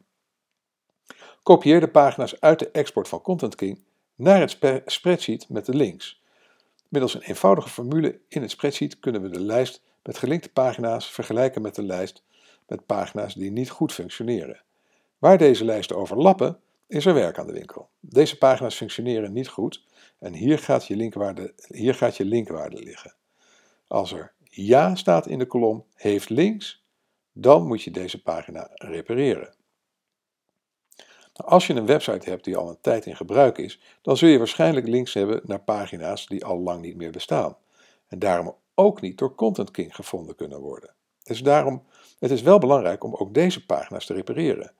Kopieer 1.43 1.79
de 1.79 1.89
pagina's 1.89 2.39
uit 2.39 2.59
de 2.59 2.71
export 2.71 3.07
van 3.07 3.21
Content 3.21 3.55
King 3.55 3.83
naar 4.19 4.39
het 4.39 4.81
spreadsheet 4.85 5.49
met 5.49 5.65
de 5.65 5.75
links. 5.75 6.21
Middels 6.87 7.13
een 7.13 7.21
eenvoudige 7.21 7.69
formule 7.69 8.19
in 8.27 8.41
het 8.41 8.51
spreadsheet 8.51 8.99
kunnen 8.99 9.21
we 9.21 9.29
de 9.29 9.39
lijst 9.39 9.81
met 10.03 10.17
gelinkte 10.17 10.49
pagina's 10.49 11.11
vergelijken 11.11 11.61
met 11.61 11.75
de 11.75 11.83
lijst 11.83 12.23
met 12.67 12.85
pagina's 12.85 13.33
die 13.33 13.51
niet 13.51 13.69
goed 13.69 13.93
functioneren. 13.93 14.61
Waar 15.17 15.37
deze 15.37 15.65
lijsten 15.65 15.95
overlappen, 15.97 16.59
is 16.87 17.05
er 17.05 17.13
werk 17.13 17.37
aan 17.37 17.47
de 17.47 17.53
winkel. 17.53 17.89
Deze 17.99 18.37
pagina's 18.37 18.75
functioneren 18.75 19.33
niet 19.33 19.47
goed 19.47 19.83
en 20.19 20.33
hier 20.33 20.59
gaat 20.59 20.85
je 20.85 20.95
linkwaarde, 20.95 21.53
hier 21.67 21.95
gaat 21.95 22.17
je 22.17 22.25
linkwaarde 22.25 22.83
liggen. 22.83 23.13
Als 23.87 24.11
er 24.11 24.33
ja 24.43 24.95
staat 24.95 25.27
in 25.27 25.39
de 25.39 25.45
kolom 25.45 25.85
heeft 25.95 26.29
links, 26.29 26.83
dan 27.33 27.67
moet 27.67 27.83
je 27.83 27.91
deze 27.91 28.21
pagina 28.21 28.69
repareren. 28.73 29.53
Als 31.45 31.67
je 31.67 31.73
een 31.73 31.85
website 31.85 32.29
hebt 32.29 32.43
die 32.43 32.57
al 32.57 32.69
een 32.69 32.81
tijd 32.81 33.05
in 33.05 33.15
gebruik 33.15 33.57
is, 33.57 33.79
dan 34.01 34.17
zul 34.17 34.29
je 34.29 34.37
waarschijnlijk 34.37 34.87
links 34.87 35.13
hebben 35.13 35.41
naar 35.43 35.61
pagina's 35.61 36.27
die 36.27 36.45
al 36.45 36.59
lang 36.59 36.81
niet 36.81 36.95
meer 36.95 37.11
bestaan. 37.11 37.57
En 38.07 38.19
daarom 38.19 38.55
ook 38.75 39.01
niet 39.01 39.17
door 39.17 39.35
Content 39.35 39.71
King 39.71 39.95
gevonden 39.95 40.35
kunnen 40.35 40.59
worden. 40.59 40.93
Dus 41.23 41.43
daarom, 41.43 41.83
het 42.19 42.31
is 42.31 42.41
wel 42.41 42.59
belangrijk 42.59 43.03
om 43.03 43.15
ook 43.15 43.33
deze 43.33 43.65
pagina's 43.65 44.05
te 44.05 44.13
repareren. 44.13 44.71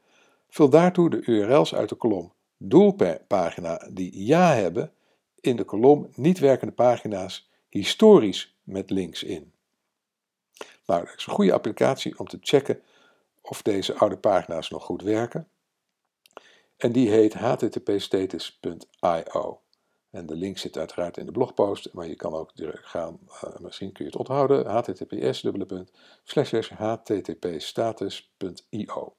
Vul 0.50 0.70
daartoe 0.70 1.10
de 1.10 1.22
URL's 1.26 1.74
uit 1.74 1.90
de 1.90 1.96
kolom 1.96 2.34
doelpagina 2.58 3.88
die 3.92 4.26
ja 4.26 4.54
hebben 4.54 4.92
in 5.42 5.56
de 5.56 5.64
kolom 5.64 6.10
niet 6.16 6.40
werkende 6.40 6.74
pagina's 6.74 7.50
historisch 7.70 8.58
met 8.64 8.90
links 8.90 9.24
in. 9.24 9.52
Nou, 10.86 11.06
dat 11.06 11.14
is 11.18 11.26
een 11.26 11.34
goede 11.34 11.54
applicatie 11.54 12.20
om 12.20 12.28
te 12.28 12.38
checken 12.42 12.82
of 13.42 13.62
deze 13.62 13.96
oude 13.96 14.18
pagina's 14.18 14.70
nog 14.70 14.84
goed 14.84 15.02
werken. 15.02 15.48
En 16.80 16.92
die 16.92 17.10
heet 17.10 17.34
httpstatus.io. 17.34 19.62
En 20.10 20.26
de 20.26 20.36
link 20.36 20.58
zit 20.58 20.78
uiteraard 20.78 21.18
in 21.18 21.26
de 21.26 21.32
blogpost, 21.32 21.94
maar 21.94 22.08
je 22.08 22.16
kan 22.16 22.34
ook 22.34 22.56
direct 22.56 22.86
gaan, 22.86 23.20
uh, 23.28 23.60
misschien 23.60 23.92
kun 23.92 24.06
je 24.06 24.12
het 24.12 24.20
onthouden, 24.20 24.66
https 24.66 25.46
httpstatus.io. 26.76 29.16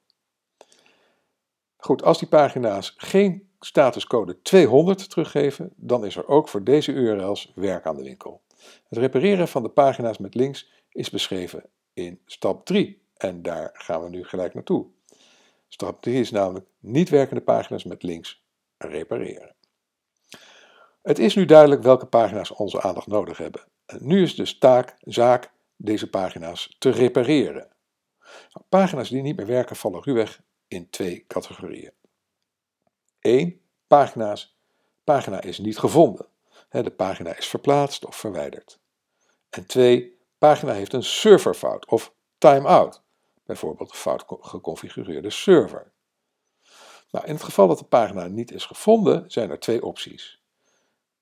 Goed, 1.77 2.03
als 2.03 2.19
die 2.19 2.27
pagina's 2.27 2.93
geen 2.97 3.49
statuscode 3.59 4.41
200 4.41 5.09
teruggeven, 5.09 5.73
dan 5.75 6.05
is 6.05 6.15
er 6.15 6.27
ook 6.27 6.47
voor 6.47 6.63
deze 6.63 6.91
URL's 6.91 7.51
werk 7.55 7.85
aan 7.85 7.95
de 7.95 8.03
winkel. 8.03 8.41
Het 8.87 8.97
repareren 8.97 9.47
van 9.47 9.63
de 9.63 9.69
pagina's 9.69 10.17
met 10.17 10.35
links 10.35 10.71
is 10.89 11.09
beschreven 11.09 11.65
in 11.93 12.21
stap 12.25 12.65
3 12.65 13.01
en 13.17 13.41
daar 13.41 13.69
gaan 13.73 14.03
we 14.03 14.09
nu 14.09 14.23
gelijk 14.23 14.53
naartoe. 14.53 14.85
3 15.75 16.19
is 16.19 16.31
namelijk 16.31 16.65
niet 16.79 17.09
werkende 17.09 17.41
pagina's 17.41 17.83
met 17.83 18.03
links 18.03 18.43
repareren. 18.77 19.55
Het 21.01 21.19
is 21.19 21.35
nu 21.35 21.45
duidelijk 21.45 21.81
welke 21.81 22.05
pagina's 22.05 22.51
onze 22.51 22.81
aandacht 22.81 23.07
nodig 23.07 23.37
hebben. 23.37 23.61
En 23.85 23.99
nu 24.01 24.21
is 24.21 24.35
dus 24.35 24.57
taak, 24.57 24.95
zaak 24.99 25.51
deze 25.75 26.09
pagina's 26.09 26.75
te 26.79 26.89
repareren. 26.89 27.69
Pagina's 28.69 29.09
die 29.09 29.21
niet 29.21 29.37
meer 29.37 29.45
werken 29.45 29.75
vallen 29.75 30.03
ruwweg 30.03 30.41
in 30.67 30.89
twee 30.89 31.25
categorieën. 31.27 31.91
1. 33.19 33.61
Pagina's. 33.87 34.59
Pagina 35.03 35.41
is 35.41 35.59
niet 35.59 35.77
gevonden. 35.77 36.27
De 36.69 36.91
pagina 36.91 37.37
is 37.37 37.47
verplaatst 37.47 38.05
of 38.05 38.15
verwijderd. 38.15 38.79
En 39.49 39.65
2. 39.65 40.17
Pagina 40.37 40.73
heeft 40.73 40.93
een 40.93 41.03
serverfout 41.03 41.85
of 41.85 42.13
timeout. 42.37 43.03
Bijvoorbeeld 43.51 43.89
een 43.89 43.95
fout 43.95 44.25
geconfigureerde 44.27 45.29
server. 45.29 45.91
Nou, 47.11 47.25
in 47.25 47.33
het 47.33 47.43
geval 47.43 47.67
dat 47.67 47.79
de 47.79 47.85
pagina 47.85 48.27
niet 48.27 48.51
is 48.51 48.65
gevonden, 48.65 49.31
zijn 49.31 49.49
er 49.49 49.59
twee 49.59 49.83
opties. 49.83 50.41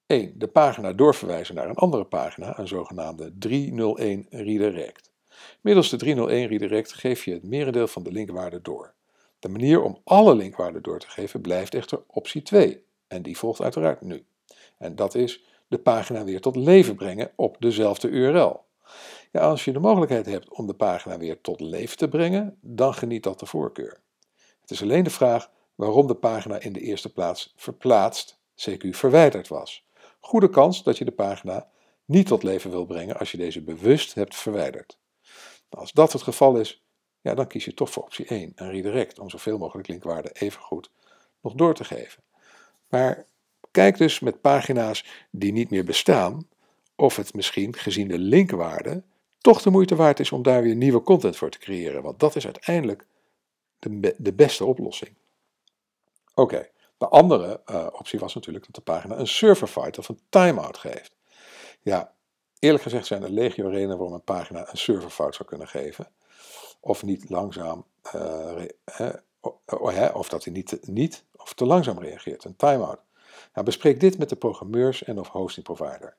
1. 0.06 0.40
De 0.40 0.48
pagina 0.48 0.94
doorverwijzen 0.94 1.56
naar 1.56 1.70
een 1.70 1.76
andere 1.76 2.06
pagina, 2.06 2.60
een 2.60 2.68
zogenaamde 2.68 3.38
301 3.38 4.26
redirect. 4.30 5.12
Middels 5.62 5.90
de 5.90 5.98
301 5.98 6.48
redirect 6.48 6.94
geef 6.94 7.26
je 7.26 7.34
het 7.34 7.44
merendeel 7.44 7.88
van 7.88 8.04
de 8.04 8.12
linkwaarde 8.12 8.62
door. 8.62 8.94
De 9.40 9.50
manier 9.50 9.82
om 9.82 10.02
alle 10.04 10.36
linkwaarden 10.36 10.84
door 10.84 11.00
te 11.00 11.10
geven 11.10 11.42
blijft 11.42 11.74
echter 11.74 12.04
optie 12.08 12.42
2. 12.42 12.84
En 13.08 13.22
die 13.22 13.38
volgt 13.38 13.62
uiteraard 13.62 14.02
nu. 14.02 14.26
En 14.78 14.96
dat 14.96 15.16
is 15.16 15.44
de 15.68 15.78
pagina 15.78 16.24
weer 16.24 16.42
tot 16.42 16.56
leven 16.56 16.96
brengen 16.96 17.32
op 17.36 17.56
dezelfde 17.60 18.08
URL. 18.08 18.68
Ja, 19.32 19.40
als 19.42 19.66
je 19.66 19.72
de 19.72 19.80
mogelijkheid 19.80 20.26
hebt 20.26 20.50
om 20.50 20.68
de 20.68 20.74
pagina 20.74 21.18
weer 21.18 21.42
tot 21.42 21.60
leven 21.60 21.98
te 21.98 22.08
brengen, 22.08 22.58
dan 22.62 22.94
geniet 22.94 23.24
dat 23.24 23.40
de 23.40 23.46
voorkeur. 23.46 24.02
Het 24.62 24.72
is 24.72 24.82
alleen 24.82 25.04
de 25.04 25.10
vraag 25.10 25.52
waarom 25.76 26.08
de 26.08 26.16
pagina 26.16 26.60
in 26.60 26.74
de 26.74 26.80
eerste 26.80 27.12
plaats 27.12 27.54
verplaatst, 27.56 28.40
CQ 28.56 28.90
verwijderd 28.90 29.48
was. 29.48 29.86
Goede 30.20 30.50
kans 30.50 30.84
dat 30.84 30.98
je 30.98 31.06
de 31.06 31.12
pagina 31.12 31.68
niet 32.06 32.28
tot 32.28 32.44
leven 32.44 32.70
wil 32.70 32.86
brengen 32.86 33.18
als 33.18 33.32
je 33.32 33.38
deze 33.38 33.62
bewust 33.62 34.14
hebt 34.14 34.36
verwijderd. 34.36 35.00
Als 35.70 35.92
dat 35.92 36.14
het 36.14 36.22
geval 36.22 36.56
is, 36.58 36.84
ja, 37.22 37.34
dan 37.34 37.48
kies 37.48 37.66
je 37.66 37.74
toch 37.74 37.90
voor 37.90 38.04
optie 38.04 38.26
1, 38.26 38.52
een 38.56 38.72
redirect, 38.72 39.20
om 39.20 39.30
zoveel 39.30 39.58
mogelijk 39.58 39.88
linkwaarden 39.88 40.32
even 40.32 40.62
goed 40.62 40.90
nog 41.42 41.54
door 41.54 41.74
te 41.74 41.84
geven. 41.84 42.24
Maar 42.88 43.26
kijk 43.72 43.98
dus 43.98 44.20
met 44.20 44.42
pagina's 44.42 45.06
die 45.32 45.52
niet 45.52 45.70
meer 45.70 45.84
bestaan, 45.84 46.48
of 46.96 47.16
het 47.16 47.34
misschien 47.34 47.76
gezien 47.76 48.08
de 48.08 48.20
linkwaarde 48.20 49.04
toch 49.41 49.62
de 49.62 49.69
moeite 49.69 49.96
waard 49.96 50.19
is 50.19 50.31
om 50.31 50.43
daar 50.43 50.62
weer 50.62 50.75
nieuwe 50.75 51.01
content 51.01 51.38
voor 51.38 51.50
te 51.50 51.60
creëren, 51.60 52.03
want 52.03 52.19
dat 52.19 52.36
is 52.36 52.46
uiteindelijk 52.46 53.05
de, 53.79 54.15
de 54.17 54.34
beste 54.34 54.65
oplossing. 54.65 55.15
Oké, 56.34 56.69
de 56.98 57.08
andere 57.08 57.62
uh, 57.65 57.88
optie 57.91 58.19
was 58.19 58.34
natuurlijk 58.34 58.65
dat 58.65 58.75
de 58.75 58.81
pagina 58.81 59.17
een 59.17 59.27
serverfight 59.27 59.98
of 59.98 60.10
een 60.10 60.19
timeout 60.29 60.77
geeft. 60.77 61.15
Ja, 61.81 62.13
eerlijk 62.60 62.84
gezegd 62.84 63.05
zijn 63.05 63.24
er 63.24 63.29
legio 63.29 63.67
redenen 63.67 63.98
waarom 63.98 64.13
een 64.13 64.24
pagina 64.24 64.69
een 64.72 64.77
serverfout 64.77 65.36
zou 65.36 65.50
kunnen 65.50 65.67
geven 65.67 66.08
of 66.79 67.03
niet 67.03 67.29
langzaam, 67.29 67.86
uh, 68.15 68.63
of 70.13 70.29
dat 70.29 70.43
hij 70.43 70.53
niet, 70.53 70.77
niet 70.81 71.24
of 71.36 71.53
te 71.53 71.65
langzaam 71.65 72.00
reageert, 72.00 72.43
een 72.43 72.55
timeout. 72.55 73.00
Nou, 73.53 73.65
bespreek 73.65 74.00
dit 74.00 74.17
met 74.17 74.29
de 74.29 74.36
programmeurs 74.36 75.03
en 75.03 75.19
of 75.19 75.27
hosting 75.27 75.65
provider. 75.65 76.15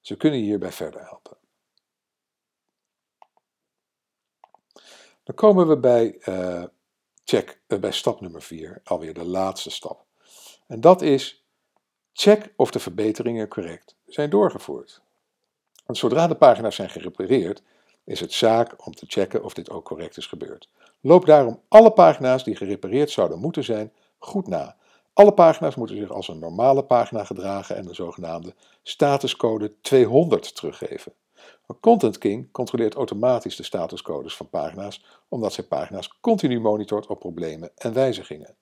Ze 0.00 0.16
kunnen 0.16 0.38
je 0.38 0.44
hierbij 0.44 0.72
verder 0.72 1.04
helpen. 1.08 1.36
Dan 5.24 5.34
komen 5.34 5.68
we 5.68 5.78
bij, 5.78 6.16
uh, 6.28 6.64
check, 7.24 7.60
uh, 7.68 7.78
bij 7.78 7.92
stap 7.92 8.20
nummer 8.20 8.42
4, 8.42 8.80
alweer 8.84 9.14
de 9.14 9.24
laatste 9.24 9.70
stap. 9.70 10.04
En 10.66 10.80
dat 10.80 11.02
is 11.02 11.44
check 12.12 12.52
of 12.56 12.70
de 12.70 12.78
verbeteringen 12.78 13.48
correct 13.48 13.96
zijn 14.06 14.30
doorgevoerd. 14.30 15.02
Want 15.86 15.98
zodra 15.98 16.26
de 16.26 16.34
pagina's 16.34 16.74
zijn 16.74 16.90
gerepareerd, 16.90 17.62
is 18.04 18.20
het 18.20 18.32
zaak 18.32 18.86
om 18.86 18.94
te 18.94 19.06
checken 19.08 19.44
of 19.44 19.54
dit 19.54 19.70
ook 19.70 19.84
correct 19.84 20.16
is 20.16 20.26
gebeurd. 20.26 20.68
Loop 21.00 21.26
daarom 21.26 21.60
alle 21.68 21.90
pagina's 21.90 22.44
die 22.44 22.56
gerepareerd 22.56 23.10
zouden 23.10 23.38
moeten 23.38 23.64
zijn 23.64 23.92
goed 24.18 24.46
na. 24.46 24.76
Alle 25.12 25.32
pagina's 25.32 25.74
moeten 25.74 25.96
zich 25.96 26.10
als 26.10 26.28
een 26.28 26.38
normale 26.38 26.84
pagina 26.84 27.24
gedragen 27.24 27.76
en 27.76 27.86
de 27.86 27.94
zogenaamde 27.94 28.54
statuscode 28.82 29.80
200 29.80 30.54
teruggeven. 30.54 31.12
Content 31.80 32.18
King 32.18 32.50
controleert 32.52 32.94
automatisch 32.94 33.56
de 33.56 33.62
statuscodes 33.62 34.36
van 34.36 34.48
pagina's, 34.48 35.04
omdat 35.28 35.52
zij 35.52 35.64
pagina's 35.64 36.20
continu 36.20 36.60
monitort 36.60 37.06
op 37.06 37.18
problemen 37.18 37.70
en 37.76 37.92
wijzigingen. 37.92 38.56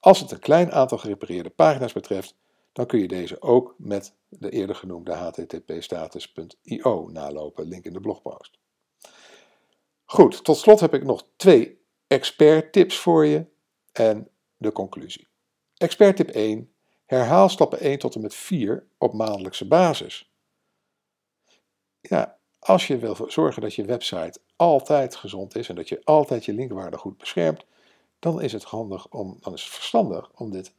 Als 0.00 0.20
het 0.20 0.30
een 0.30 0.38
klein 0.38 0.72
aantal 0.72 0.98
gerepareerde 0.98 1.50
pagina's 1.50 1.92
betreft, 1.92 2.36
dan 2.72 2.86
kun 2.86 3.00
je 3.00 3.08
deze 3.08 3.42
ook 3.42 3.74
met 3.78 4.14
de 4.28 4.50
eerder 4.50 4.76
genoemde 4.76 5.12
http-status.io 5.12 7.08
nalopen, 7.12 7.68
link 7.68 7.84
in 7.84 7.92
de 7.92 8.00
blogpost. 8.00 8.58
Goed, 10.04 10.44
tot 10.44 10.56
slot 10.56 10.80
heb 10.80 10.94
ik 10.94 11.04
nog 11.04 11.26
twee 11.36 11.82
expert 12.06 12.72
tips 12.72 12.96
voor 12.96 13.26
je 13.26 13.46
en 13.92 14.28
de 14.56 14.72
conclusie. 14.72 15.26
Expert 15.76 16.16
tip 16.16 16.28
1. 16.28 16.72
Herhaal 17.04 17.48
stappen 17.48 17.80
1 17.80 17.98
tot 17.98 18.14
en 18.14 18.20
met 18.20 18.34
4 18.34 18.86
op 18.98 19.12
maandelijkse 19.12 19.68
basis. 19.68 20.33
Ja, 22.08 22.36
als 22.58 22.86
je 22.86 22.98
wil 22.98 23.16
zorgen 23.28 23.62
dat 23.62 23.74
je 23.74 23.84
website 23.84 24.40
altijd 24.56 25.16
gezond 25.16 25.56
is 25.56 25.68
en 25.68 25.74
dat 25.74 25.88
je 25.88 26.00
altijd 26.04 26.44
je 26.44 26.52
linkwaarde 26.52 26.96
goed 26.96 27.18
beschermt, 27.18 27.64
dan 28.18 28.42
is 28.42 28.52
het 28.52 28.64
handig 28.64 29.08
om, 29.08 29.38
dan 29.40 29.52
is 29.52 29.62
het 29.62 29.72
verstandig 29.72 30.30
om 30.34 30.50
dit 30.50 30.72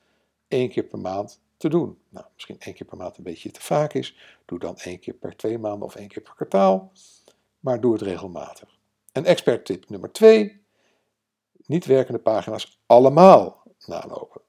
één 0.48 0.70
keer 0.70 0.84
per 0.84 1.00
maand 1.00 1.39
te 1.58 1.70
doen. 1.70 1.98
Nou, 2.10 2.25
misschien 2.34 2.60
één 2.60 2.75
keer 2.75 2.88
per 2.88 2.98
maand 2.98 3.17
een 3.17 3.24
beetje 3.24 3.51
te 3.51 3.62
vaak 3.62 3.94
is, 3.94 4.15
doe 4.46 4.60
dan 4.60 4.77
één 4.77 5.00
keer 5.00 5.13
per 5.13 5.36
twee 5.36 5.58
maanden 5.58 5.88
of 5.88 5.96
één 5.96 6.08
keer 6.08 6.24
per 6.24 6.34
kwartaal, 6.36 6.91
maar 7.60 7.82
doe 7.82 7.94
het 7.94 8.01
regelmatig. 8.01 8.77
En 9.12 9.25
expert 9.25 9.65
tip 9.65 9.89
nummer 9.89 10.12
twee, 10.12 10.62
niet 11.65 11.86
werkende 11.86 12.20
pagina's 12.20 12.79
allemaal 12.86 13.63
nalopen. 13.86 14.41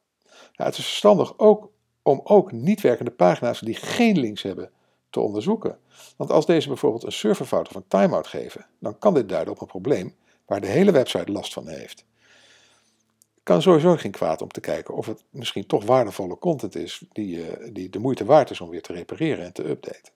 Ja, 0.53 0.65
het 0.65 0.79
is 0.79 0.85
verstandig 0.85 1.39
ook 1.39 1.71
om 2.03 2.21
ook 2.25 2.53
niet 2.53 2.81
werkende 2.81 3.11
pagina's 3.11 3.61
die 3.61 3.75
geen 3.75 4.19
links 4.19 4.43
hebben 4.43 4.71
te 5.17 5.23
onderzoeken. 5.23 5.79
Want 6.17 6.31
als 6.31 6.47
deze 6.47 6.69
bijvoorbeeld 6.69 7.05
een 7.05 7.13
serverfout 7.13 7.69
of 7.69 7.75
een 7.75 7.89
timeout 7.89 8.27
geven, 8.27 8.67
dan 8.79 8.99
kan 8.99 9.15
dit 9.15 9.29
duiden 9.29 9.53
op 9.53 9.61
een 9.61 9.67
probleem 9.67 10.15
waar 10.47 10.61
de 10.61 10.67
hele 10.67 10.93
website 10.93 11.33
last 11.33 11.53
van 11.53 11.69
heeft. 11.69 12.05
Het 13.35 13.43
kan 13.43 13.63
sowieso 13.63 13.97
geen 13.97 14.11
kwaad 14.11 14.43
om 14.43 14.49
te 14.49 14.61
kijken 14.61 14.95
of 14.95 15.07
het 15.07 15.25
misschien 15.31 15.67
toch 15.67 15.85
waardevolle 15.85 16.39
content 16.39 16.75
is 16.75 17.05
die, 17.13 17.47
eh, 17.47 17.69
die 17.73 17.91
de 17.91 17.99
moeite 17.99 18.25
waard 18.25 18.51
is 18.51 18.61
om 18.61 18.71
weer 18.71 18.83
te 18.83 18.93
repareren 18.93 19.45
en 19.45 19.53
te 19.53 19.69
updaten. 19.69 20.13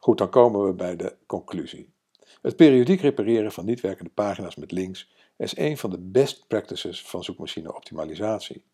Goed, 0.00 0.18
dan 0.18 0.30
komen 0.30 0.64
we 0.64 0.72
bij 0.72 0.96
de 0.96 1.16
conclusie. 1.26 1.92
Het 2.42 2.56
periodiek 2.56 3.00
repareren 3.00 3.52
van 3.52 3.64
niet 3.64 3.80
werkende 3.80 4.10
pagina's 4.10 4.56
met 4.56 4.72
links 4.72 5.10
is 5.36 5.56
een 5.56 5.78
van 5.78 5.90
de 5.90 5.98
best 5.98 6.46
practices 6.46 7.02
van 7.02 7.24
zoekmachine 7.24 7.74
optimalisatie. 7.74 8.64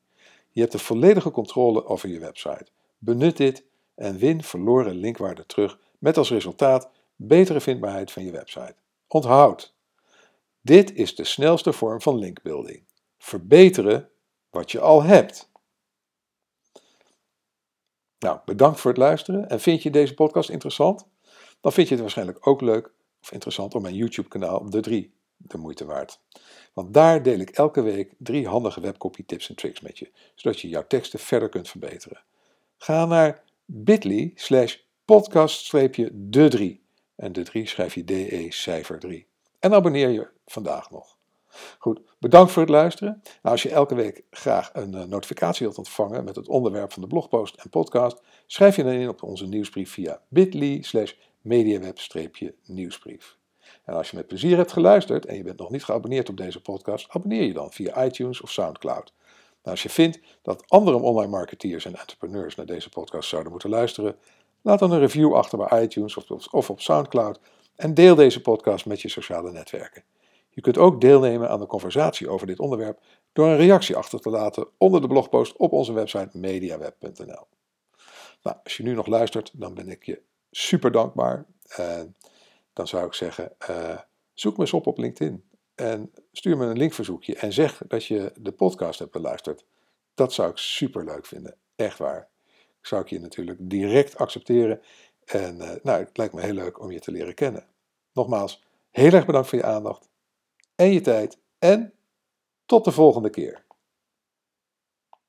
Je 0.50 0.60
hebt 0.60 0.72
de 0.72 0.78
volledige 0.78 1.30
controle 1.30 1.84
over 1.84 2.08
je 2.08 2.18
website. 2.18 2.66
Benut 2.98 3.36
dit 3.36 3.68
en 4.00 4.18
win 4.18 4.42
verloren 4.42 4.94
linkwaarde 4.94 5.46
terug 5.46 5.78
met 5.98 6.16
als 6.16 6.30
resultaat 6.30 6.90
betere 7.16 7.60
vindbaarheid 7.60 8.12
van 8.12 8.24
je 8.24 8.30
website. 8.30 8.74
Onthoud, 9.08 9.74
dit 10.60 10.94
is 10.94 11.14
de 11.14 11.24
snelste 11.24 11.72
vorm 11.72 12.00
van 12.00 12.18
linkbuilding. 12.18 12.82
Verbeteren 13.18 14.08
wat 14.50 14.70
je 14.70 14.80
al 14.80 15.02
hebt. 15.02 15.50
Nou, 18.18 18.38
bedankt 18.44 18.80
voor 18.80 18.90
het 18.90 19.00
luisteren 19.00 19.48
en 19.48 19.60
vind 19.60 19.82
je 19.82 19.90
deze 19.90 20.14
podcast 20.14 20.50
interessant? 20.50 21.06
Dan 21.60 21.72
vind 21.72 21.86
je 21.86 21.94
het 21.94 22.02
waarschijnlijk 22.02 22.46
ook 22.46 22.60
leuk 22.60 22.92
of 23.22 23.32
interessant 23.32 23.74
om 23.74 23.82
mijn 23.82 23.94
YouTube-kanaal 23.94 24.70
De 24.70 24.80
3 24.80 25.12
de 25.36 25.58
moeite 25.58 25.84
waard. 25.84 26.20
Want 26.72 26.94
daar 26.94 27.22
deel 27.22 27.38
ik 27.38 27.50
elke 27.50 27.82
week 27.82 28.14
drie 28.18 28.48
handige 28.48 28.80
webcopy 28.80 29.24
tips 29.26 29.48
en 29.48 29.54
tricks 29.54 29.80
met 29.80 29.98
je, 29.98 30.10
zodat 30.34 30.60
je 30.60 30.68
jouw 30.68 30.86
teksten 30.86 31.18
verder 31.18 31.48
kunt 31.48 31.68
verbeteren. 31.68 32.22
Ga 32.76 33.04
naar 33.04 33.42
bit.ly 33.72 34.32
slash 34.34 34.76
podcast-de 35.04 36.48
3 36.48 36.82
en 37.16 37.32
de 37.32 37.42
3 37.42 37.66
schrijf 37.66 37.94
je 37.94 38.04
DE 38.04 38.46
cijfer 38.48 38.98
3. 38.98 39.26
En 39.58 39.74
abonneer 39.74 40.08
je 40.08 40.28
vandaag 40.46 40.90
nog. 40.90 41.18
Goed, 41.78 42.00
bedankt 42.18 42.52
voor 42.52 42.62
het 42.62 42.70
luisteren. 42.70 43.20
Nou, 43.22 43.38
als 43.42 43.62
je 43.62 43.70
elke 43.70 43.94
week 43.94 44.22
graag 44.30 44.70
een 44.72 44.94
uh, 44.94 45.04
notificatie 45.04 45.66
wilt 45.66 45.78
ontvangen 45.78 46.24
met 46.24 46.36
het 46.36 46.48
onderwerp 46.48 46.92
van 46.92 47.02
de 47.02 47.08
blogpost 47.08 47.54
en 47.54 47.70
podcast, 47.70 48.22
schrijf 48.46 48.76
je 48.76 48.82
dan 48.82 48.92
in 48.92 49.08
op 49.08 49.22
onze 49.22 49.46
nieuwsbrief 49.46 49.90
via 49.90 50.20
bit.ly 50.28 50.82
slash 50.82 51.12
mediaweb-nieuwsbrief. 51.40 53.38
En 53.84 53.94
als 53.94 54.10
je 54.10 54.16
met 54.16 54.26
plezier 54.26 54.56
hebt 54.56 54.72
geluisterd 54.72 55.26
en 55.26 55.36
je 55.36 55.42
bent 55.42 55.58
nog 55.58 55.70
niet 55.70 55.84
geabonneerd 55.84 56.28
op 56.28 56.36
deze 56.36 56.60
podcast, 56.60 57.06
abonneer 57.08 57.44
je 57.44 57.52
dan 57.52 57.72
via 57.72 58.04
iTunes 58.04 58.40
of 58.40 58.50
SoundCloud. 58.50 59.12
Als 59.62 59.82
je 59.82 59.88
vindt 59.88 60.20
dat 60.42 60.64
andere 60.68 60.96
online 60.96 61.30
marketeers 61.30 61.84
en 61.84 61.96
entrepreneurs 61.96 62.54
naar 62.54 62.66
deze 62.66 62.88
podcast 62.88 63.28
zouden 63.28 63.50
moeten 63.52 63.70
luisteren, 63.70 64.16
laat 64.62 64.78
dan 64.78 64.92
een 64.92 64.98
review 64.98 65.34
achter 65.34 65.58
bij 65.58 65.82
iTunes 65.82 66.16
of 66.50 66.70
op 66.70 66.80
SoundCloud 66.80 67.40
en 67.76 67.94
deel 67.94 68.14
deze 68.14 68.40
podcast 68.40 68.86
met 68.86 69.00
je 69.00 69.08
sociale 69.08 69.52
netwerken. 69.52 70.04
Je 70.50 70.60
kunt 70.60 70.78
ook 70.78 71.00
deelnemen 71.00 71.50
aan 71.50 71.60
de 71.60 71.66
conversatie 71.66 72.28
over 72.28 72.46
dit 72.46 72.58
onderwerp 72.58 73.00
door 73.32 73.46
een 73.46 73.56
reactie 73.56 73.96
achter 73.96 74.20
te 74.20 74.30
laten 74.30 74.68
onder 74.78 75.00
de 75.00 75.06
blogpost 75.06 75.56
op 75.56 75.72
onze 75.72 75.92
website 75.92 76.38
mediaweb.nl. 76.38 77.46
Nou, 78.42 78.56
als 78.62 78.76
je 78.76 78.82
nu 78.82 78.94
nog 78.94 79.06
luistert, 79.06 79.50
dan 79.54 79.74
ben 79.74 79.88
ik 79.88 80.04
je 80.04 80.22
super 80.50 80.92
dankbaar. 80.92 81.46
Dan 82.72 82.88
zou 82.88 83.06
ik 83.06 83.14
zeggen, 83.14 83.52
uh, 83.70 83.98
zoek 84.34 84.56
me 84.56 84.60
eens 84.60 84.72
op 84.72 84.86
op 84.86 84.98
LinkedIn. 84.98 85.49
En 85.80 86.12
stuur 86.32 86.56
me 86.56 86.66
een 86.66 86.76
linkverzoekje 86.76 87.36
en 87.36 87.52
zeg 87.52 87.82
dat 87.88 88.04
je 88.04 88.32
de 88.36 88.52
podcast 88.52 88.98
hebt 88.98 89.10
beluisterd. 89.10 89.64
Dat 90.14 90.32
zou 90.32 90.50
ik 90.50 90.56
super 90.56 91.04
leuk 91.04 91.26
vinden. 91.26 91.56
Echt 91.76 91.98
waar. 91.98 92.28
Zou 92.80 93.02
ik 93.02 93.08
je 93.08 93.20
natuurlijk 93.20 93.58
direct 93.60 94.16
accepteren. 94.16 94.80
En 95.24 95.56
uh, 95.56 95.70
nou, 95.82 96.04
het 96.04 96.16
lijkt 96.16 96.34
me 96.34 96.40
heel 96.40 96.52
leuk 96.52 96.80
om 96.80 96.90
je 96.90 97.00
te 97.00 97.10
leren 97.10 97.34
kennen. 97.34 97.66
Nogmaals, 98.12 98.64
heel 98.90 99.12
erg 99.12 99.26
bedankt 99.26 99.48
voor 99.48 99.58
je 99.58 99.64
aandacht 99.64 100.08
en 100.74 100.92
je 100.92 101.00
tijd. 101.00 101.38
En 101.58 101.92
tot 102.66 102.84
de 102.84 102.92
volgende 102.92 103.30
keer. 103.30 103.64